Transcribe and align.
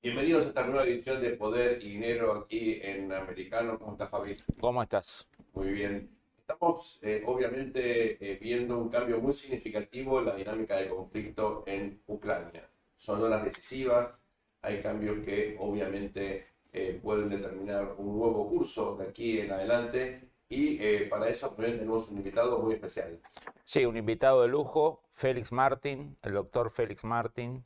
Bienvenidos 0.00 0.44
a 0.44 0.48
esta 0.50 0.64
nueva 0.64 0.84
edición 0.84 1.20
de 1.20 1.30
Poder 1.30 1.82
y 1.82 1.88
Dinero 1.88 2.32
aquí 2.32 2.78
en 2.80 3.12
Americano. 3.12 3.80
¿Cómo 3.80 3.92
estás, 3.92 4.08
Fabi? 4.08 4.36
¿Cómo 4.60 4.80
estás? 4.80 5.28
Muy 5.54 5.72
bien. 5.72 6.16
Estamos 6.38 7.00
eh, 7.02 7.24
obviamente 7.26 8.16
eh, 8.24 8.38
viendo 8.40 8.78
un 8.78 8.90
cambio 8.90 9.18
muy 9.18 9.32
significativo 9.32 10.20
en 10.20 10.26
la 10.26 10.36
dinámica 10.36 10.76
del 10.76 10.90
conflicto 10.90 11.64
en 11.66 12.00
Ucrania. 12.06 12.70
Son 12.94 13.20
horas 13.20 13.44
decisivas, 13.44 14.16
hay 14.62 14.80
cambios 14.80 15.18
que 15.26 15.56
obviamente 15.58 16.46
eh, 16.72 17.00
pueden 17.02 17.28
determinar 17.28 17.96
un 17.98 18.20
nuevo 18.20 18.48
curso 18.48 18.94
de 18.94 19.08
aquí 19.08 19.40
en 19.40 19.50
adelante 19.50 20.30
y 20.48 20.78
para 21.06 21.28
eso 21.28 21.50
también 21.50 21.76
tenemos 21.76 22.08
un 22.08 22.18
invitado 22.18 22.60
muy 22.60 22.74
especial. 22.74 23.20
Sí, 23.64 23.84
un 23.84 23.96
invitado 23.96 24.42
de 24.42 24.48
lujo, 24.48 25.02
Félix 25.12 25.50
Martín, 25.50 26.16
el 26.22 26.34
doctor 26.34 26.70
Félix 26.70 27.02
Martín, 27.02 27.64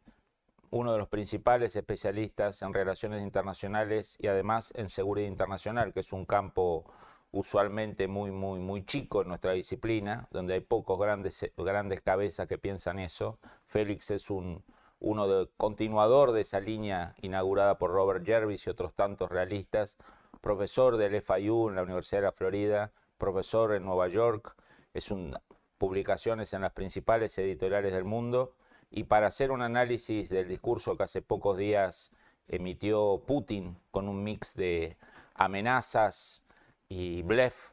uno 0.73 0.93
de 0.93 0.99
los 0.99 1.09
principales 1.09 1.77
especialistas 1.77 2.63
en 2.63 2.73
relaciones 2.73 3.23
internacionales 3.23 4.17
y 4.19 4.29
además 4.29 4.73
en 4.75 4.89
seguridad 4.89 5.29
internacional, 5.29 5.93
que 5.93 6.01
es 6.01 6.13
un 6.15 6.25
campo 6.25 6.87
usualmente 7.31 8.09
muy, 8.09 8.31
muy, 8.31 8.59
muy 8.59 8.85
chico 8.87 9.21
en 9.21 9.29
nuestra 9.29 9.53
disciplina, 9.53 10.29
donde 10.31 10.55
hay 10.55 10.61
pocos 10.61 10.99
grandes, 10.99 11.53
grandes 11.59 12.01
cabezas 12.01 12.49
que 12.49 12.57
piensan 12.57 12.99
eso. 12.99 13.39
Félix 13.67 14.11
es 14.11 14.31
un, 14.31 14.65
uno 14.99 15.47
continuador 15.59 16.33
de 16.33 16.41
esa 16.41 16.59
línea 16.59 17.17
inaugurada 17.21 17.77
por 17.77 17.91
Robert 17.91 18.25
Jervis 18.25 18.67
y 18.67 18.71
otros 18.71 18.95
tantos 18.95 19.31
realistas, 19.31 19.99
profesor 20.41 20.97
del 20.97 21.21
FIU 21.21 21.69
en 21.69 21.77
la 21.77 21.83
Universidad 21.83 22.23
de 22.23 22.27
la 22.27 22.33
Florida, 22.33 22.93
profesor 23.19 23.75
en 23.75 23.85
Nueva 23.85 24.09
York, 24.09 24.57
es 24.95 25.11
un, 25.11 25.37
publicaciones 25.77 26.55
en 26.55 26.63
las 26.63 26.73
principales 26.73 27.37
editoriales 27.37 27.93
del 27.93 28.05
mundo, 28.05 28.55
y 28.93 29.05
para 29.05 29.27
hacer 29.27 29.51
un 29.51 29.63
análisis 29.63 30.29
del 30.29 30.49
discurso 30.49 30.97
que 30.97 31.05
hace 31.05 31.23
pocos 31.23 31.57
días 31.57 32.13
emitió 32.47 33.23
Putin 33.27 33.79
con 33.91 34.09
un 34.09 34.23
mix 34.23 34.55
de 34.55 34.99
amenazas, 35.35 36.45
y 36.89 37.23
blef, 37.23 37.71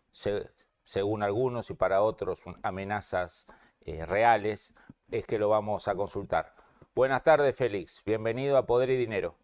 según 0.86 1.24
algunos 1.24 1.70
y 1.70 1.74
para 1.74 2.02
otros 2.02 2.42
amenazas 2.64 3.46
eh, 3.82 4.06
reales, 4.06 4.74
es 5.12 5.28
que 5.28 5.38
lo 5.38 5.50
vamos 5.50 5.90
a 5.90 5.96
consultar. 5.96 6.54
Buenas 6.96 7.24
tardes, 7.24 7.54
Félix. 7.54 8.02
Bienvenido 8.06 8.58
a 8.58 8.66
Poder 8.66 8.90
y 8.92 8.96
Dinero. 8.96 9.36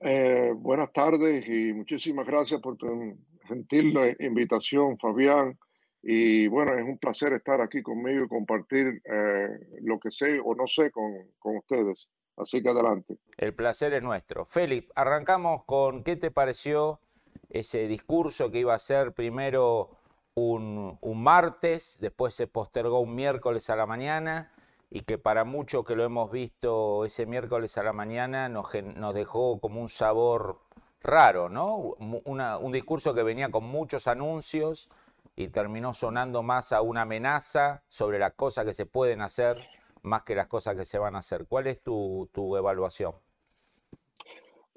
Eh, 0.00 0.52
buenas 0.54 0.92
tardes 0.92 1.48
y 1.48 1.72
muchísimas 1.72 2.26
gracias 2.26 2.60
por 2.60 2.76
tu 2.76 3.16
gentil 3.48 3.96
invitación, 4.18 4.98
Fabián. 4.98 5.58
Y 6.06 6.48
bueno, 6.48 6.74
es 6.74 6.84
un 6.84 6.98
placer 6.98 7.32
estar 7.32 7.62
aquí 7.62 7.82
conmigo 7.82 8.24
y 8.24 8.28
compartir 8.28 9.00
eh, 9.04 9.48
lo 9.80 9.98
que 9.98 10.10
sé 10.10 10.38
o 10.44 10.54
no 10.54 10.66
sé 10.66 10.90
con, 10.90 11.12
con 11.38 11.56
ustedes. 11.56 12.10
Así 12.36 12.62
que 12.62 12.68
adelante. 12.68 13.16
El 13.38 13.54
placer 13.54 13.94
es 13.94 14.02
nuestro. 14.02 14.44
Félix, 14.44 14.90
arrancamos 14.94 15.64
con 15.64 16.04
qué 16.04 16.16
te 16.16 16.30
pareció 16.30 17.00
ese 17.48 17.86
discurso 17.86 18.50
que 18.50 18.58
iba 18.58 18.74
a 18.74 18.78
ser 18.78 19.12
primero 19.12 19.90
un, 20.34 20.98
martes, 21.22 21.98
después 22.00 22.34
se 22.34 22.46
postergó 22.46 23.00
un 23.00 23.14
miércoles 23.14 23.70
a 23.70 23.76
la 23.76 23.86
mañana 23.86 24.52
y 24.90 25.00
que 25.00 25.18
para 25.18 25.44
muchos 25.44 25.84
que 25.84 25.96
lo 25.96 26.04
hemos 26.04 26.30
visto 26.30 27.04
ese 27.04 27.26
miércoles 27.26 27.78
a 27.78 27.82
la 27.82 27.92
mañana 27.92 28.48
nos, 28.48 28.72
dejó 29.14 29.60
como 29.60 29.80
un 29.80 29.88
sabor 29.88 30.60
raro, 31.00 31.48
¿no? 31.48 31.76
un 31.76 32.72
discurso 32.72 33.14
que 33.14 33.22
venía 33.22 33.50
con 33.50 33.64
muchos 33.64 34.06
anuncios 34.06 34.88
y 35.36 35.48
terminó 35.48 35.94
sonando 35.94 36.42
más 36.42 36.72
a 36.72 36.82
una 36.82 37.02
amenaza 37.02 37.82
sobre 37.88 38.18
las 38.18 38.34
cosas 38.34 38.64
que 38.64 38.74
se 38.74 38.86
pueden 38.86 39.20
hacer 39.20 39.58
más 40.02 40.22
que 40.22 40.34
las 40.34 40.48
cosas 40.48 40.76
que 40.76 40.84
se 40.84 40.98
van 40.98 41.16
a 41.16 41.20
hacer. 41.20 41.46
¿Cuál 41.46 41.66
es 41.66 41.82
tu 41.82 42.28
evaluación? 42.56 43.14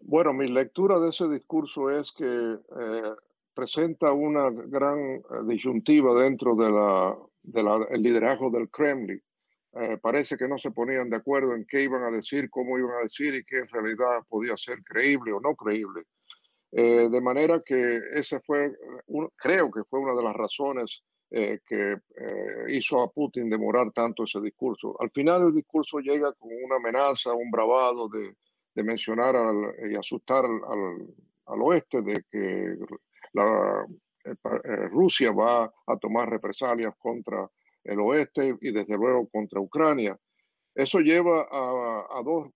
Bueno, 0.02 0.32
mi 0.32 0.48
lectura 0.48 1.00
de 1.00 1.10
ese 1.10 1.28
discurso 1.28 1.90
es 1.90 2.12
que 2.12 2.24
eh, 2.26 3.16
presenta 3.54 4.14
una 4.14 4.50
gran 4.52 4.98
eh, 5.00 5.22
disyuntiva 5.46 6.14
dentro 6.14 6.56
del 6.56 8.02
liderazgo 8.02 8.50
del 8.50 8.70
Kremlin. 8.70 9.22
Eh, 9.73 9.98
parece 10.02 10.38
que 10.38 10.48
no 10.48 10.58
se 10.58 10.72
ponían 10.72 11.10
de 11.10 11.17
acuerdo 11.17 11.54
en 11.54 11.66
qué 11.66 11.84
iban 11.84 12.04
a 12.04 12.12
decir, 12.12 12.50
cómo 12.50 12.78
iban 12.78 12.96
a 13.00 13.04
decir 13.04 13.36
y 13.36 13.44
qué 13.44 13.58
en 13.58 13.67
realidad 13.67 14.23
podía 14.30 14.56
ser 14.56 14.84
creíble 14.84 15.34
o 15.34 15.42
no 15.42 15.56
creíble. 15.56 16.04
De 16.72 17.22
manera 17.22 17.61
que 17.66 18.00
ese 18.11 18.39
fue, 18.42 18.73
creo 19.38 19.72
que 19.72 19.83
fue 19.89 20.00
una 20.00 20.14
de 20.14 20.23
las 20.23 20.33
razones 20.33 21.04
que 21.30 21.98
hizo 22.70 23.02
a 23.02 23.11
Putin 23.11 23.50
demorar 23.50 23.92
tanto 23.92 24.23
ese 24.23 24.42
discurso. 24.42 24.95
Al 25.00 25.10
final 25.11 25.44
el 25.44 25.55
discurso 25.55 26.00
llega 26.00 26.33
con 26.33 26.50
una 26.52 26.76
amenaza, 26.76 27.33
un 27.33 27.50
bravado 27.50 28.10
de, 28.10 28.36
mencionar 28.83 29.36
y 29.89 29.95
asustar 29.95 30.45
al, 30.45 31.08
al, 31.48 31.61
oeste 31.64 32.04
de 32.04 32.23
que 32.30 32.78
eh, 34.28 34.36
eh, 34.64 34.88
Rusia 34.89 35.32
va 35.32 35.72
a 35.86 35.98
tomar 35.98 36.30
represalias 36.30 36.94
contra 36.98 37.49
el 37.84 37.99
oeste 38.02 38.58
y 38.61 38.72
desde 38.72 38.98
luego 38.98 39.28
contra 39.30 39.61
Ucrania. 39.61 40.17
Eso 40.76 40.99
lleva 40.99 41.48
a, 41.49 42.22
dos 42.23 42.49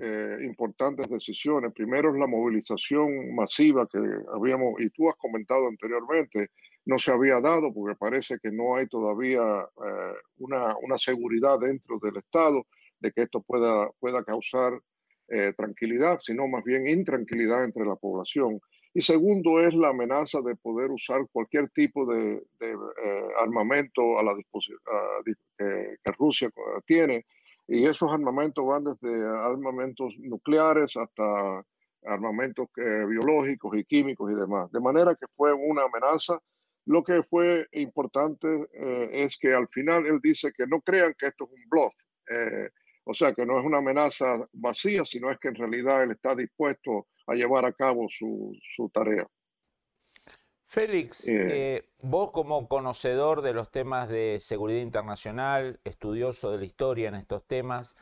eh, 0.00 0.38
importantes 0.42 1.08
decisiones. 1.08 1.72
Primero 1.72 2.12
es 2.12 2.18
la 2.18 2.26
movilización 2.26 3.34
masiva 3.34 3.86
que 3.86 3.98
habíamos, 4.32 4.80
y 4.80 4.90
tú 4.90 5.08
has 5.08 5.16
comentado 5.16 5.66
anteriormente, 5.66 6.50
no 6.84 6.98
se 6.98 7.12
había 7.12 7.40
dado 7.40 7.72
porque 7.72 7.96
parece 7.96 8.38
que 8.42 8.50
no 8.50 8.76
hay 8.76 8.86
todavía 8.86 9.42
una, 10.38 10.74
una, 10.82 10.96
seguridad 10.96 11.58
dentro 11.58 11.98
del 12.02 12.16
Estado 12.16 12.66
de 13.00 13.12
que 13.12 13.22
esto 13.22 13.42
pueda, 13.42 13.90
pueda 14.00 14.24
causar 14.24 14.80
eh, 15.30 15.52
tranquilidad, 15.54 16.18
sino 16.22 16.48
más 16.48 16.64
bien 16.64 16.88
intranquilidad 16.88 17.62
entre 17.62 17.84
la 17.84 17.96
población. 17.96 18.58
Y 18.94 19.02
segundo 19.02 19.60
es 19.60 19.74
la 19.74 19.88
amenaza 19.88 20.40
de 20.40 20.56
poder 20.56 20.90
usar 20.90 21.26
cualquier 21.30 21.68
tipo 21.68 22.06
de, 22.06 22.42
eh, 22.60 22.74
armamento 23.38 24.18
a 24.18 24.22
la 24.22 24.34
disposición 24.34 24.78
que 25.58 26.12
Rusia 26.18 26.50
tiene. 26.86 27.26
Y 27.68 27.86
esos 27.86 28.10
armamentos 28.10 28.64
van 28.66 28.84
desde 28.84 29.26
armamentos 29.44 30.14
nucleares 30.18 30.96
hasta 30.96 31.64
armamentos 32.04 32.68
eh, 32.76 33.04
biológicos 33.06 33.76
y 33.76 33.84
químicos 33.84 34.32
y 34.32 34.34
demás. 34.34 34.72
De 34.72 34.80
manera 34.80 35.14
que 35.14 35.26
fue 35.36 35.52
una 35.52 35.82
amenaza. 35.82 36.38
Lo 36.86 37.04
que 37.04 37.22
fue 37.22 37.66
importante 37.72 38.48
es 38.72 39.36
que 39.36 39.52
al 39.52 39.68
final 39.68 40.06
él 40.06 40.20
dice 40.22 40.50
que 40.56 40.66
no 40.66 40.80
crean 40.80 41.12
que 41.18 41.26
esto 41.26 41.44
es 41.44 41.50
un 41.50 41.68
bluff. 41.68 41.92
O 43.10 43.14
sea 43.14 43.32
que 43.32 43.46
no 43.46 43.58
es 43.58 43.64
una 43.64 43.78
amenaza 43.78 44.46
vacía, 44.52 45.02
sino 45.02 45.30
es 45.30 45.38
que 45.38 45.48
en 45.48 45.54
realidad 45.54 46.02
él 46.02 46.10
está 46.10 46.34
dispuesto 46.34 47.06
a 47.26 47.32
llevar 47.32 47.64
a 47.64 47.72
cabo 47.72 48.06
su, 48.10 48.90
tarea. 48.92 49.26
Félix, 50.68 51.26
eh, 51.30 51.88
vos 52.02 52.30
como 52.30 52.68
conocedor 52.68 53.40
de 53.40 53.54
los 53.54 53.70
temas 53.70 54.10
de 54.10 54.36
seguridad 54.38 54.82
internacional, 54.82 55.80
estudioso 55.82 56.50
de 56.50 56.58
la 56.58 56.66
historia 56.66 57.08
en 57.08 57.14
estos 57.14 57.42
temas, 57.46 57.96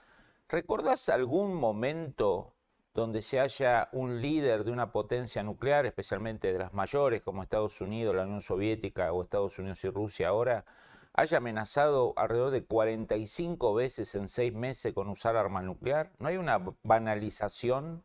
¿recordás 0.49 1.09
algún 1.09 1.55
momento 1.55 2.55
donde 2.93 3.23
se 3.23 3.39
haya 3.39 3.89
un 3.93 4.21
líder 4.21 4.65
de 4.65 4.73
una 4.73 4.91
potencia 4.91 5.45
nuclear, 5.45 5.87
especialmente 5.87 6.53
de 6.53 6.59
las 6.59 6.75
mayores 6.75 7.23
como 7.23 7.45
Estados 7.45 7.81
Unidos, 7.81 8.17
la 8.17 8.25
Unión 8.25 8.41
Soviética 8.41 9.13
o 9.13 9.23
Estados 9.23 9.57
Unidos 9.61 9.85
y 9.85 9.91
Rusia 9.91 10.29
ahora, 10.29 10.65
haya 11.13 11.37
amenazado 11.37 12.15
alrededor 12.17 12.51
de 12.51 12.65
45 12.65 13.75
veces 13.75 14.13
en 14.17 14.27
seis 14.27 14.53
meses 14.53 14.93
con 14.93 15.09
usar 15.09 15.37
arma 15.37 15.63
nuclear? 15.63 16.11
¿No 16.19 16.27
hay 16.27 16.37
una 16.37 16.61
banalización 16.83 18.03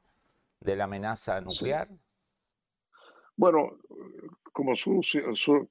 de 0.60 0.76
la 0.76 0.84
amenaza 0.84 1.42
nuclear? 1.42 1.88
Bueno, 3.42 3.80
como 4.54 4.76
su, 4.76 5.02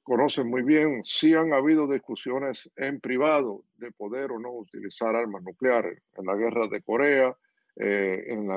conocen 0.03 0.51
muy 0.51 0.63
bien, 0.63 1.05
sí 1.05 1.35
han 1.35 1.53
habido 1.53 1.87
discusiones 1.87 2.69
en 2.75 2.99
privado 2.99 3.63
de 3.77 3.93
poder 3.93 4.33
o 4.33 4.41
no 4.41 4.51
utilizar 4.51 5.15
armas 5.15 5.45
nucleares. 5.45 6.03
En 6.19 6.27
la 6.27 6.35
guerra 6.35 6.67
de 6.67 6.83
Corea, 6.83 7.33
eh, 7.77 8.25
en, 8.27 8.49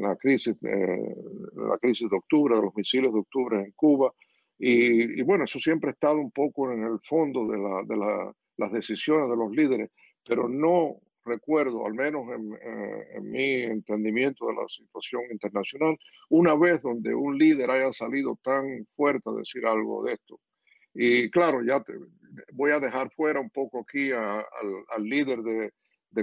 la, 0.00 0.16
crisis, 0.16 0.56
eh, 0.62 1.16
la 1.54 1.76
crisis 1.76 2.08
de 2.08 2.16
octubre, 2.16 2.56
de 2.56 2.62
los 2.62 2.74
misiles 2.74 3.12
de 3.12 3.18
octubre 3.18 3.58
en 3.58 3.72
Cuba, 3.72 4.10
y, 4.58 5.20
bueno, 5.20 5.44
eso 5.44 5.58
siempre 5.58 5.90
ha 5.90 5.92
estado 5.92 6.18
un 6.18 6.30
poco 6.30 6.72
en 6.72 6.82
el 6.82 6.98
fondo 7.04 7.46
de, 7.46 7.58
la, 7.58 7.82
de 7.86 7.96
la, 7.98 8.32
las 8.56 8.72
decisiones 8.72 9.28
de 9.28 9.36
los 9.36 9.50
líderes, 9.50 9.90
pero 10.24 10.48
no 10.48 10.96
recuerdo, 11.26 11.86
al 11.86 11.94
menos 11.94 12.22
en, 12.34 12.54
eh, 12.54 13.06
en, 13.16 13.30
mi 13.30 13.62
entendimiento 13.62 14.46
de 14.46 14.54
la 14.54 14.68
situación 14.68 15.22
internacional, 15.30 15.98
una 16.30 16.54
vez 16.54 16.82
donde 16.82 17.14
un 17.14 17.36
líder 17.36 17.70
haya 17.70 17.92
salido 17.92 18.38
tan 18.42 18.86
fuerte 18.96 19.28
a 19.28 19.32
decir 19.32 19.66
algo 19.66 20.04
de 20.04 20.14
esto. 20.14 20.40
Y 20.94 21.30
claro, 21.30 21.62
ya 21.62 21.84
voy 22.52 22.70
a 22.70 22.80
dejar 22.80 23.10
fuera 23.12 23.40
un 23.40 23.50
poco 23.50 23.80
aquí 23.80 24.12
al, 24.12 24.44
al, 24.88 25.02
líder 25.04 25.42
de, 25.42 25.72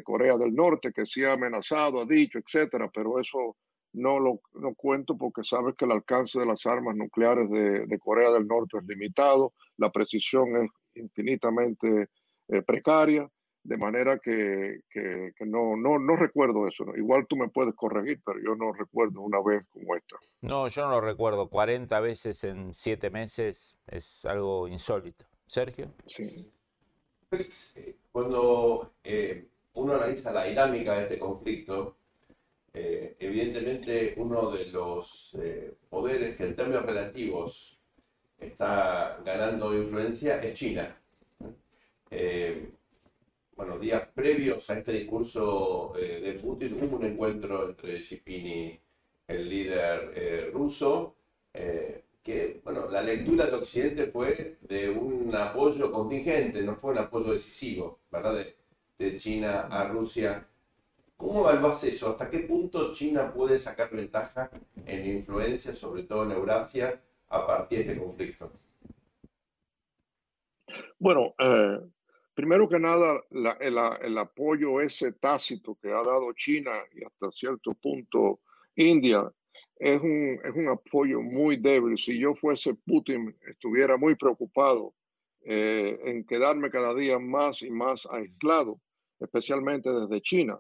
Corea 0.04 0.38
del 0.38 0.56
Norte, 0.56 0.92
que 0.92 1.06
sí 1.06 1.24
ha 1.24 1.34
amenazado, 1.34 2.02
ha 2.02 2.06
dicho, 2.06 2.40
etcétera, 2.40 2.90
pero 2.92 3.20
eso 3.20 3.56
no 3.94 4.20
lo 4.20 4.40
cuento 4.76 5.16
porque 5.16 5.44
sabes 5.44 5.76
que 5.76 5.86
el 5.86 5.92
alcance 5.92 6.40
de 6.40 6.48
las 6.48 6.66
armas 6.66 6.96
nucleares 6.96 7.48
de, 7.52 8.00
Corea 8.00 8.32
del 8.32 8.48
Norte 8.48 8.80
es 8.80 8.88
limitado, 8.88 9.54
la 9.78 9.92
precisión 9.92 10.56
es 10.56 10.72
infinitamente 10.96 12.08
eh, 12.48 12.62
precaria 12.64 13.30
De 13.64 13.78
manera 13.78 14.20
que, 14.20 14.82
que, 14.90 15.32
no, 15.46 15.78
no, 15.78 15.98
no, 15.98 16.16
recuerdo 16.18 16.68
eso. 16.68 16.84
Igual 16.98 17.26
tú 17.28 17.38
me 17.38 17.48
puedes 17.48 17.74
corregir, 17.76 18.20
pero 18.26 18.40
yo 18.40 18.56
no 18.56 18.74
recuerdo 18.74 19.22
una 19.22 19.42
vez 19.42 19.66
como 19.72 19.96
esta. 19.96 20.18
No, 20.42 20.68
yo 20.68 20.84
no 20.84 20.92
lo 20.92 21.02
recuerdo. 21.02 21.48
40 21.48 21.98
veces 22.02 22.44
en 22.44 22.74
7 22.74 23.10
meses 23.10 23.78
es 23.88 24.26
algo 24.26 24.68
insólito. 24.68 25.26
Sergio. 25.48 25.94
Sí. 26.08 26.52
Félix, 27.30 27.76
eh, 27.78 27.96
cuando 28.12 28.94
eh, 29.04 29.48
uno 29.76 29.94
analiza 29.94 30.32
la 30.32 30.44
dinámica 30.44 30.96
de 30.96 31.04
este 31.04 31.20
conflicto, 31.20 31.96
eh, 32.74 33.16
evidentemente 33.20 34.14
uno 34.18 34.52
de 34.52 34.66
los 34.72 35.38
poderes 35.90 36.36
que 36.36 36.44
en 36.44 36.56
términos 36.56 36.86
relativos 36.86 37.80
está 38.40 39.22
ganando 39.24 39.76
influencia 39.76 40.40
es 40.42 40.54
China. 40.54 40.98
Días 43.84 44.08
previos 44.14 44.70
a 44.70 44.80
este 44.80 44.94
discurso 44.94 45.94
de 45.96 46.40
Putin 46.42 46.78
hubo 46.82 46.98
un 46.98 47.06
encuentro 47.06 47.70
entre 47.70 48.00
Jinping 48.00 48.48
y 48.48 48.80
el 49.28 49.50
líder 49.50 50.52
ruso 50.54 51.16
que, 52.24 52.62
bueno, 52.64 52.88
la 52.90 53.02
lectura 53.02 53.46
de 53.48 53.56
Occidente 53.56 54.08
fue 54.08 54.58
de 54.62 54.90
un 54.90 55.36
apoyo 55.36 55.92
contingente, 55.92 56.62
no 56.62 56.78
fue 56.78 56.92
un 56.92 57.00
apoyo 57.00 57.34
decisivo, 57.34 58.00
¿verdad? 58.10 58.36
De, 58.36 58.56
China 59.18 59.68
a 59.70 59.90
Rusia. 59.90 60.48
¿Cómo 61.18 61.42
evalúas 61.42 61.84
eso? 61.84 62.12
¿Hasta 62.12 62.30
qué 62.30 62.40
punto 62.40 62.94
China 62.94 63.34
puede 63.34 63.60
sacar 63.60 63.92
ventaja 63.92 64.50
en 64.86 65.06
influencia, 65.06 65.76
sobre 65.76 66.04
todo 66.04 66.24
en 66.24 66.32
Eurasia, 66.32 67.02
a 67.28 67.46
partir 67.46 67.80
de 67.80 67.92
este 67.92 68.02
conflicto? 68.02 68.50
Bueno, 70.98 71.36
eh, 71.38 71.80
primero 72.34 72.68
que 72.68 72.80
nada, 72.80 73.22
el, 73.60 74.18
apoyo 74.18 74.82
ese 74.82 75.14
tácito 75.14 75.78
que 75.82 75.90
ha 75.90 76.04
dado 76.04 76.34
China 76.34 76.72
y 76.94 77.04
hasta 77.04 77.32
cierto 77.32 77.74
punto 77.74 78.40
India 78.76 79.32
es 79.78 80.02
un, 80.02 80.40
es 80.44 80.52
un 80.56 80.68
apoyo 80.70 81.22
muy 81.22 81.58
débil. 81.58 81.98
Si 81.98 82.18
yo 82.18 82.36
fuese 82.36 82.74
Putin, 82.74 83.36
estuviera 83.48 83.98
muy 83.98 84.16
preocupado 84.16 84.94
eh, 85.46 86.00
en 86.06 86.26
quedarme 86.26 86.72
cada 86.72 86.94
día 86.94 87.20
más 87.20 87.62
y 87.62 87.70
más 87.70 88.08
aislado, 88.10 88.80
especialmente 89.20 89.92
desde 89.92 90.22
China, 90.22 90.60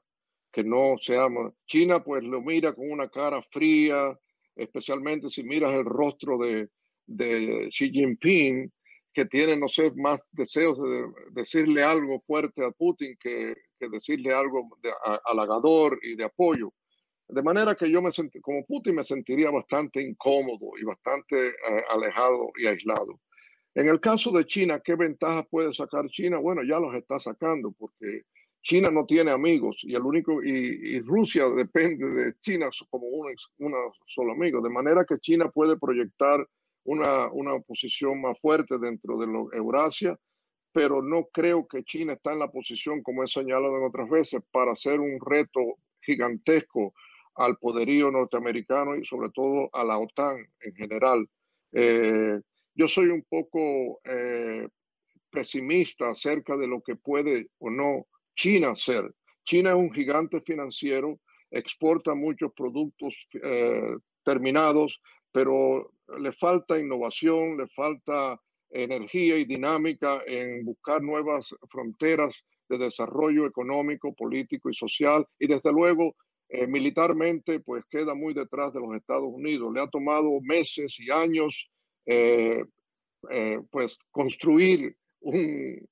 que 0.52 0.64
no 0.64 0.96
seamos... 1.00 1.54
China 1.66 2.04
pues 2.04 2.24
lo 2.24 2.42
mira 2.42 2.74
con 2.74 2.92
una 2.92 3.10
cara 3.10 3.42
fría, 3.42 4.18
especialmente 4.56 5.30
si 5.30 5.44
miras 5.44 5.74
el 5.74 5.86
rostro 5.86 6.38
de, 6.38 6.70
de 7.08 7.70
Xi 7.72 7.90
Jinping, 7.90 8.72
que 9.14 9.26
tiene, 9.26 9.56
no 9.56 9.68
sé, 9.68 9.92
más 9.96 10.20
deseos 10.32 10.82
de 10.82 11.06
decirle 11.32 11.84
algo 11.84 12.22
fuerte 12.22 12.66
a 12.66 12.72
Putin 12.72 13.16
que, 13.20 13.56
que 13.80 13.90
decirle 13.90 14.34
algo 14.34 14.78
de, 14.82 14.92
halagador 15.26 16.00
y 16.02 16.16
de 16.16 16.24
apoyo. 16.24 16.74
De 17.28 17.42
manera 17.42 17.76
que 17.76 17.90
yo 17.90 18.02
me 18.02 18.10
como 18.42 18.66
Putin 18.66 18.96
me 18.96 19.04
sentiría 19.04 19.50
bastante 19.50 20.02
incómodo 20.02 20.72
y 20.80 20.84
bastante 20.84 21.50
eh, 21.50 21.84
alejado 21.90 22.52
y 22.58 22.68
aislado. 22.68 23.20
En 23.76 23.88
el 23.88 24.00
caso 24.00 24.32
de 24.32 24.46
China, 24.46 24.82
¿qué 24.84 24.96
ventajas 24.96 25.48
puede 25.50 25.74
sacar 25.74 26.08
China? 26.08 26.38
Bueno, 26.38 26.62
ya 26.64 26.80
los 26.80 26.94
está 26.94 27.20
sacando 27.20 27.72
porque 27.72 28.24
China 28.62 28.90
no 28.92 29.06
tiene 29.06 29.32
amigos 29.32 29.82
y 29.84 29.96
el 29.96 30.04
único 30.04 30.44
y, 30.44 31.00
Rusia 31.00 31.50
depende 31.50 32.06
de 32.08 32.34
China 32.40 32.70
como 32.90 33.08
un 33.08 33.34
solo 34.06 34.34
amigo, 34.34 34.62
de 34.62 34.70
manera 34.70 35.06
que 35.06 35.20
China 35.20 35.50
puede 35.50 35.78
proyectar 35.78 36.48
una, 36.86 37.32
una 37.32 37.60
posición 37.60 38.22
más 38.22 38.40
fuerte 38.40 38.78
dentro 38.80 39.18
de 39.18 39.28
Eurasia, 39.54 40.18
pero 40.72 41.02
no 41.02 41.28
creo 41.32 41.68
que 41.68 41.84
China 41.84 42.14
está 42.14 42.34
en 42.34 42.40
la 42.40 42.52
posición, 42.52 43.04
como 43.04 43.24
he 43.24 43.28
señalado 43.28 43.78
en 43.78 43.86
otras 43.86 44.10
veces, 44.10 44.42
para 44.52 44.74
hacer 44.74 45.00
un 45.00 45.20
reto 45.20 45.78
gigantesco 46.02 46.94
al 47.36 47.58
poderío 47.58 48.12
norteamericano 48.12 48.96
y 48.96 49.06
sobre 49.06 49.30
todo 49.30 49.70
a 49.74 49.84
la 49.84 49.98
OTAN 49.98 50.38
en 50.62 50.76
general. 50.76 51.28
Eh, 51.72 52.40
yo 52.76 52.88
soy 52.88 53.08
un 53.08 53.24
poco 53.24 54.00
eh, 54.04 54.68
pesimista 55.30 56.10
acerca 56.10 56.58
de 56.58 56.68
lo 56.68 56.82
que 56.82 56.96
puede 56.96 57.48
o 57.60 57.70
no 57.70 58.08
China 58.36 58.72
hacer. 58.72 59.12
China 59.44 59.72
es 59.72 59.76
un 59.76 59.92
gigante 59.94 60.42
financiero, 60.42 61.20
exporta 61.52 62.16
muchos 62.16 62.52
productos 62.54 63.28
eh, 63.42 63.96
terminados, 64.24 65.02
pero 65.34 65.92
le 66.20 66.32
falta 66.32 66.80
innovación, 66.80 67.58
le 67.58 67.68
falta 67.68 68.40
energía 68.70 69.38
y 69.38 69.46
dinámica 69.46 70.22
en 70.26 70.64
buscar 70.64 71.02
nuevas 71.02 71.54
fronteras 71.70 72.44
de 72.70 72.78
desarrollo 72.78 73.46
económico, 73.46 74.14
político 74.14 74.70
y 74.70 74.74
social, 74.74 75.28
y 75.40 75.48
desde 75.48 75.72
luego 75.72 76.16
eh, 76.50 76.68
militarmente 76.68 77.60
pues 77.60 77.84
queda 77.90 78.14
muy 78.14 78.34
detrás 78.34 78.74
de 78.74 78.80
los 78.80 78.96
Estados 78.96 79.28
Unidos. 79.28 79.74
Le 79.74 79.82
ha 79.82 79.88
tomado 79.88 80.40
meses 80.42 81.00
y 81.00 81.12
años 81.12 81.70
eh, 82.06 82.64
eh, 83.32 83.60
pues 83.72 83.98
construir 84.12 84.96
un, 85.22 85.88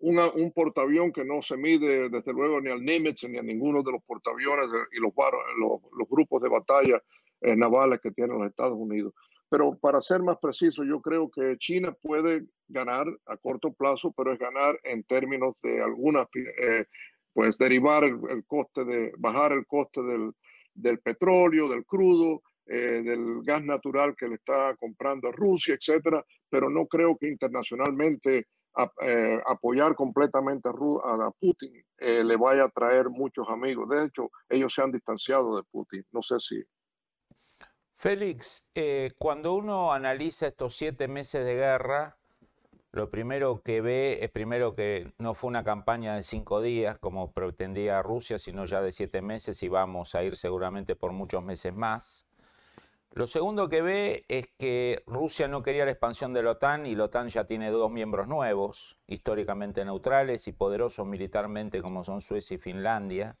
un 0.00 0.52
portaavión 0.52 1.12
que 1.12 1.24
no 1.24 1.42
se 1.42 1.56
mide 1.56 2.08
desde 2.10 2.32
luego 2.32 2.60
ni 2.60 2.70
al 2.70 2.84
Nimitz 2.84 3.24
ni 3.24 3.38
a 3.38 3.42
ninguno 3.42 3.82
de 3.82 3.92
los 3.92 4.02
portaaviones 4.04 4.66
y 4.92 5.00
los 5.00 6.08
grupos 6.08 6.42
de 6.42 6.48
batalla 6.48 7.02
navales 7.40 8.00
que 8.00 8.10
tienen 8.10 8.38
los 8.38 8.48
Estados 8.48 8.76
Unidos. 8.76 9.14
Pero 9.48 9.78
para 9.78 10.02
ser 10.02 10.22
más 10.22 10.36
preciso, 10.40 10.84
yo 10.84 11.00
creo 11.00 11.30
que 11.30 11.56
China 11.58 11.96
puede 12.02 12.46
ganar 12.68 13.06
a 13.26 13.36
corto 13.36 13.72
plazo, 13.72 14.12
pero 14.16 14.32
es 14.32 14.38
ganar 14.38 14.78
en 14.84 15.02
términos 15.04 15.54
de 15.62 15.82
algunas 15.82 16.26
pues 17.32 17.56
derivar 17.56 18.04
el, 18.04 18.44
coste 18.46 18.84
de, 18.84 19.12
bajar 19.16 19.52
el 19.52 19.64
coste 19.66 20.02
del, 20.02 20.32
del 20.74 20.98
petróleo, 20.98 21.68
del 21.68 21.84
crudo, 21.84 22.42
eh, 22.66 23.02
del 23.02 23.42
gas 23.44 23.64
natural 23.64 24.14
que 24.14 24.28
le 24.28 24.34
está 24.34 24.74
comprando 24.76 25.28
a 25.28 25.32
Rusia, 25.32 25.74
etcétera, 25.74 26.24
pero 26.50 26.68
no 26.68 26.86
creo 26.86 27.16
que 27.16 27.28
internacionalmente 27.28 28.46
eh, 29.02 29.40
apoyar 29.46 29.94
completamente 29.94 30.68
a, 30.68 30.72
a 30.72 31.30
Putin 31.40 31.82
eh, 31.98 32.22
le 32.22 32.36
vaya 32.36 32.64
a 32.64 32.70
traer 32.70 33.08
muchos 33.08 33.48
amigos. 33.48 33.88
De 33.88 34.04
hecho, 34.04 34.30
ellos 34.48 34.74
se 34.74 34.82
han 34.82 34.92
distanciado 34.92 35.56
de 35.56 35.62
Putin. 35.70 36.04
No 36.12 36.20
sé 36.22 36.38
si. 36.38 36.62
Félix, 38.00 38.64
cuando 39.18 39.54
uno 39.54 39.92
analiza 39.92 40.46
estos 40.46 40.76
siete 40.76 41.08
meses 41.08 41.44
de 41.44 41.56
guerra, 41.56 42.16
lo 42.92 43.10
primero 43.10 43.60
que 43.60 43.80
ve 43.80 44.20
es 44.22 44.30
primero 44.30 44.76
que 44.76 45.12
no 45.18 45.34
fue 45.34 45.48
una 45.48 45.64
campaña 45.64 46.14
de 46.14 46.22
cinco 46.22 46.62
días 46.62 46.96
como 46.98 47.32
pretendía 47.32 48.00
Rusia, 48.00 48.38
sino 48.38 48.66
ya 48.66 48.80
de 48.82 48.92
siete 48.92 49.20
meses 49.20 49.60
y 49.64 49.68
vamos 49.68 50.14
a 50.14 50.22
ir 50.22 50.36
seguramente 50.36 50.94
por 50.94 51.10
muchos 51.10 51.42
meses 51.42 51.74
más. 51.74 52.24
Lo 53.14 53.26
segundo 53.26 53.68
que 53.68 53.82
ve 53.82 54.24
es 54.28 54.46
que 54.56 55.02
Rusia 55.04 55.48
no 55.48 55.64
quería 55.64 55.84
la 55.84 55.90
expansión 55.90 56.32
de 56.32 56.44
la 56.44 56.52
OTAN 56.52 56.86
y 56.86 56.94
la 56.94 57.06
OTAN 57.06 57.30
ya 57.30 57.46
tiene 57.46 57.68
dos 57.70 57.90
miembros 57.90 58.28
nuevos, 58.28 58.96
históricamente 59.08 59.84
neutrales 59.84 60.46
y 60.46 60.52
poderosos 60.52 61.04
militarmente 61.04 61.82
como 61.82 62.04
son 62.04 62.20
Suecia 62.20 62.54
y 62.54 62.58
Finlandia. 62.58 63.34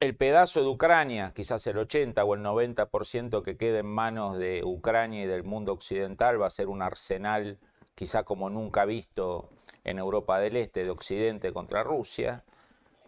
El 0.00 0.16
pedazo 0.16 0.60
de 0.60 0.68
Ucrania, 0.68 1.32
quizás 1.34 1.66
el 1.66 1.78
80 1.78 2.22
o 2.24 2.34
el 2.34 2.42
90% 2.42 3.42
que 3.42 3.56
quede 3.56 3.78
en 3.78 3.86
manos 3.86 4.36
de 4.36 4.62
Ucrania 4.64 5.22
y 5.22 5.26
del 5.26 5.44
mundo 5.44 5.72
occidental 5.72 6.40
va 6.40 6.48
a 6.48 6.50
ser 6.50 6.68
un 6.68 6.82
arsenal 6.82 7.58
quizá 7.94 8.24
como 8.24 8.50
nunca 8.50 8.84
visto 8.84 9.50
en 9.84 9.98
Europa 9.98 10.38
del 10.40 10.56
Este, 10.56 10.82
de 10.82 10.90
Occidente 10.90 11.52
contra 11.52 11.82
Rusia. 11.82 12.44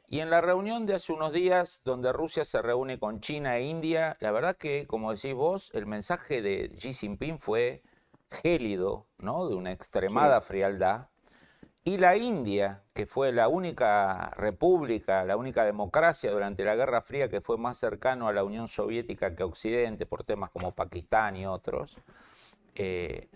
Y 0.09 0.21
en 0.21 0.31
la 0.31 0.41
reunión 0.41 0.87
de 0.87 0.95
hace 0.95 1.13
unos 1.13 1.33
días, 1.33 1.83
donde 1.85 2.13
Rusia 2.13 2.45
se 2.45 2.63
reúne 2.63 2.99
con 2.99 3.21
China 3.21 3.57
e 3.57 3.65
India, 3.65 4.17
la 4.21 4.31
verdad 4.31 4.57
que, 4.57 4.87
como 4.87 5.13
decís 5.13 5.35
vos, 5.35 5.71
el 5.75 5.87
mensaje 5.87 6.43
de 6.43 6.69
Xi 6.79 6.93
Jinping 6.93 7.41
fue 7.41 7.83
gélido, 8.31 9.07
¿no? 9.19 9.49
de 9.49 9.57
una 9.57 9.73
extremada 9.73 10.41
frialdad. 10.41 11.09
Y 11.87 11.99
la 11.99 12.17
India, 12.17 12.83
que 12.95 13.07
fue 13.07 13.31
la 13.31 13.47
única 13.47 14.33
república, 14.35 15.25
la 15.25 15.37
única 15.37 15.65
democracia 15.65 16.33
durante 16.33 16.65
la 16.65 16.75
Guerra 16.75 17.01
Fría 17.01 17.29
que 17.29 17.41
fue 17.41 17.59
más 17.59 17.79
cercano 17.79 18.27
a 18.27 18.33
la 18.33 18.43
Unión 18.43 18.67
Soviética 18.67 19.37
que 19.37 19.45
a 19.45 19.47
Occidente 19.47 20.05
por 20.05 20.25
temas 20.25 20.51
como 20.51 20.75
Pakistán 20.75 21.37
y 21.37 21.47
otros, 21.47 21.97
eh, 22.75 23.29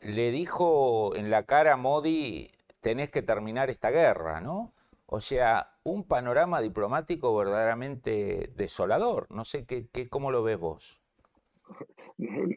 le 0.00 0.30
dijo 0.30 1.16
en 1.16 1.28
la 1.28 1.42
cara 1.42 1.72
a 1.72 1.76
Modi, 1.76 2.52
tenés 2.80 3.10
que 3.10 3.20
terminar 3.20 3.68
esta 3.68 3.90
guerra, 3.90 4.40
¿no? 4.40 4.70
O 5.06 5.20
sea, 5.20 5.72
un 5.82 6.04
panorama 6.04 6.60
diplomático 6.60 7.36
verdaderamente 7.36 8.52
desolador. 8.54 9.26
No 9.28 9.44
sé 9.44 9.64
qué, 9.64 9.88
qué 9.88 10.08
cómo 10.08 10.30
lo 10.30 10.44
ves 10.44 10.60
vos. 10.60 11.01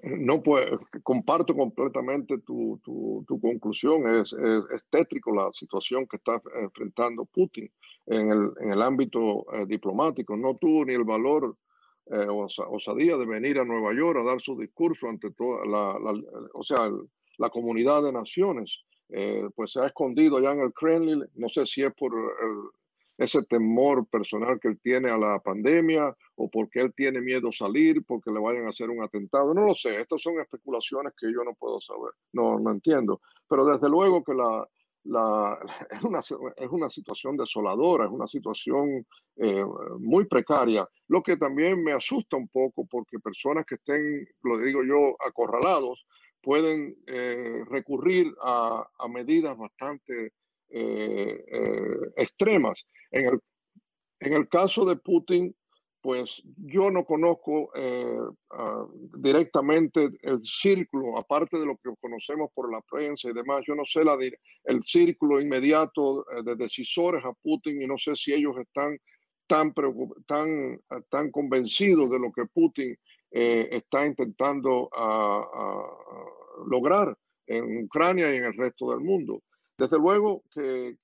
No, 0.04 0.42
pues 0.42 0.66
comparto 1.04 1.56
completamente 1.56 2.38
tu, 2.40 2.80
tu, 2.84 3.40
conclusión. 3.40 4.08
Es, 4.08 4.34
es, 4.34 4.84
tétrico 4.90 5.34
la 5.34 5.50
situación 5.52 6.08
que 6.08 6.18
está 6.18 6.42
enfrentando 6.62 7.26
Putin 7.26 7.72
en 8.06 8.32
el, 8.32 8.52
en 8.62 8.72
el 8.72 8.82
ámbito 8.82 9.46
eh, 9.54 9.66
diplomático. 9.66 10.36
No 10.36 10.56
tuvo 10.58 10.86
ni 10.86 10.94
el 10.94 11.04
valor 11.04 11.58
eh, 12.08 12.28
o 12.28 12.48
osadía 12.70 13.18
de 13.18 13.26
venir 13.26 13.60
a 13.60 13.66
Nueva 13.66 13.94
York 13.94 14.20
a 14.20 14.26
dar 14.26 14.40
su 14.40 14.58
discurso 14.58 15.08
ante 15.08 15.32
toda 15.32 15.66
la, 15.66 16.00
la 16.00 16.22
o 16.54 16.64
sea, 16.64 16.86
el, 16.86 17.10
la 17.38 17.50
comunidad 17.50 18.04
de 18.04 18.14
naciones 18.14 18.84
pues 19.56 19.74
se 19.74 19.80
ha 19.80 19.86
escondido 19.86 20.40
ya 20.40 20.52
en 20.52 20.62
el 20.62 20.74
Kremlin. 20.74 21.24
No 21.36 21.48
sé 21.48 21.66
si 21.68 21.84
es 21.84 21.94
por 21.94 22.12
ese 23.18 23.44
temor 23.44 24.08
personal 24.08 24.60
que 24.60 24.68
él 24.68 24.80
tiene 24.82 25.10
a 25.10 25.18
la 25.18 25.40
pandemia 25.40 26.16
o 26.36 26.50
porque 26.50 26.82
él 26.82 26.94
tiene 26.94 27.22
miedo 27.22 27.50
a 27.50 27.54
salir, 27.54 28.04
porque 28.06 28.32
le 28.32 28.40
vayan 28.40 28.66
a 28.66 28.70
hacer 28.70 28.90
un 28.90 29.04
atentado. 29.04 29.54
No 29.54 29.66
lo 29.66 29.74
sé, 29.74 30.00
estas 30.00 30.22
son 30.22 30.40
especulaciones 30.40 31.14
que 31.18 31.32
yo 31.32 31.44
no 31.44 31.54
puedo 31.54 31.80
saber, 31.80 32.12
no, 32.34 32.60
no 32.60 32.72
entiendo. 32.72 33.22
Pero 33.48 33.66
desde 33.66 33.90
luego 33.90 34.24
que 34.24 34.34
la, 34.34 34.68
la, 35.06 35.58
es, 35.92 36.04
una, 36.04 36.20
es, 36.20 36.70
una, 36.70 36.90
situación 36.90 37.38
desoladora, 37.38 38.06
es 38.06 38.12
una 38.12 38.28
situación 38.28 39.06
eh, 39.38 39.66
muy 40.00 40.26
precaria, 40.26 40.88
lo 41.08 41.22
que 41.22 41.38
también 41.38 41.84
me 41.84 41.94
asusta 41.94 42.38
un 42.38 42.48
poco 42.48 42.86
porque 42.86 43.20
personas 43.20 43.66
que 43.66 43.76
estén, 43.76 44.28
lo 44.44 44.58
digo 44.58 44.84
yo, 44.84 45.16
acorralados, 45.26 46.06
pueden 46.42 46.96
eh, 47.08 47.64
recurrir 47.70 48.32
a, 48.44 48.88
a, 49.00 49.08
medidas 49.08 49.58
bastante 49.58 50.34
eh, 50.78 52.12
extremas. 52.18 52.86
En 53.12 53.28
el, 53.28 53.40
en 54.20 54.34
el 54.34 54.48
caso 54.50 54.86
de 54.86 54.96
Putin, 54.98 55.56
pues 56.06 56.40
yo 56.58 56.92
no 56.92 57.04
conozco 57.04 57.72
eh, 57.74 58.16
directamente 59.18 60.12
el 60.22 60.40
círculo, 60.44 61.18
aparte 61.18 61.58
de 61.58 61.66
lo 61.66 61.78
que 61.78 61.90
conocemos 62.00 62.52
por 62.54 62.72
la 62.72 62.80
prensa 62.82 63.28
y 63.28 63.34
demás, 63.34 63.64
yo 63.68 63.74
no 63.74 63.86
sé 63.86 64.06
la, 64.06 64.16
el 64.66 64.84
círculo 64.84 65.42
inmediato 65.42 66.24
eh, 66.30 66.44
de 66.44 66.56
decisores 66.58 67.26
a 67.26 67.34
Putin 67.34 67.82
y 67.82 67.88
no 67.88 67.98
sé 67.98 68.16
si 68.16 68.34
ellos 68.34 68.56
están 68.56 68.96
tan, 69.48 69.74
tan, 70.28 70.80
tan 71.10 71.32
convencidos 71.32 72.12
de 72.12 72.20
lo 72.20 72.32
que 72.32 72.46
Putin 72.54 72.96
eh, 73.32 73.68
está 73.72 74.06
intentando 74.06 74.92
lograr 76.68 77.18
en 77.48 77.86
Ucrania 77.86 78.32
y 78.32 78.38
en 78.38 78.44
el 78.44 78.54
resto 78.54 78.92
del 78.92 79.00
mundo. 79.00 79.42
Desde 79.78 79.98
luego 79.98 80.44
que, 80.54 80.96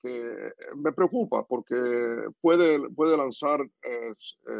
me 0.75 0.93
preocupa 0.93 1.45
porque 1.45 1.75
puede, 2.39 2.89
puede 2.91 3.17
lanzar 3.17 3.61
eh, 3.61 4.13
eh, 4.47 4.53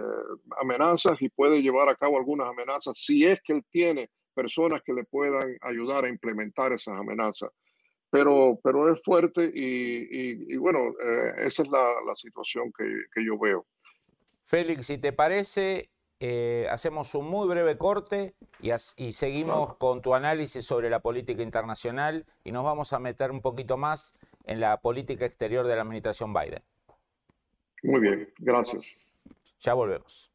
amenazas 0.59 1.21
y 1.21 1.29
puede 1.29 1.61
llevar 1.61 1.87
a 1.87 1.95
cabo 1.95 2.17
algunas 2.17 2.47
amenazas 2.47 2.97
si 2.97 3.25
es 3.25 3.41
que 3.41 3.53
él 3.53 3.65
tiene 3.69 4.09
personas 4.33 4.81
que 4.81 4.93
le 4.93 5.05
puedan 5.05 5.57
ayudar 5.61 6.03
a 6.03 6.09
implementar 6.09 6.73
esas 6.73 6.97
amenazas. 6.97 7.49
Pero, 8.09 8.59
pero 8.61 8.91
es 8.91 9.01
fuerte 9.01 9.49
y, 9.53 10.57
bueno, 10.57 10.89
eh, 10.89 11.33
esa 11.37 11.63
es 11.63 11.69
la, 11.69 12.15
situación 12.15 12.73
que, 12.77 12.83
que 13.13 13.25
yo 13.25 13.39
veo. 13.39 13.65
Félix, 14.43 14.87
si 14.87 14.97
te 14.97 15.13
parece, 15.13 15.89
eh, 16.23 16.67
hacemos 16.69 17.15
un 17.15 17.27
muy 17.27 17.47
breve 17.47 17.79
corte 17.79 18.35
y, 18.59 19.11
seguimos 19.11 19.75
con 19.77 20.03
tu 20.03 20.13
análisis 20.13 20.63
sobre 20.63 20.87
la 20.87 20.99
política 20.99 21.41
internacional 21.41 22.27
y 22.43 22.51
nos 22.51 22.63
vamos 22.63 22.93
a 22.93 22.99
meter 22.99 23.31
un 23.31 23.41
poquito 23.41 23.75
más 23.75 24.13
en 24.45 24.59
la 24.59 24.81
política 24.81 25.25
exterior 25.25 25.65
de 25.65 25.75
la 25.75 25.81
administración 25.81 26.31
Biden. 26.31 26.61
Muy 27.81 28.01
bien, 28.01 28.31
gracias. 28.37 29.19
Ya 29.61 29.73
volvemos. 29.73 30.30